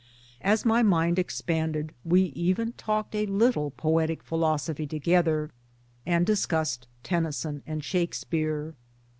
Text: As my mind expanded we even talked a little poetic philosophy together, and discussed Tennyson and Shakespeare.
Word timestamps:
As 0.41 0.65
my 0.65 0.81
mind 0.81 1.19
expanded 1.19 1.93
we 2.03 2.33
even 2.33 2.71
talked 2.71 3.13
a 3.13 3.27
little 3.27 3.69
poetic 3.69 4.23
philosophy 4.23 4.87
together, 4.87 5.51
and 6.07 6.25
discussed 6.25 6.87
Tennyson 7.03 7.61
and 7.67 7.83
Shakespeare. 7.83 8.73